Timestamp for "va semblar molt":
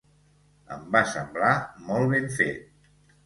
0.95-2.09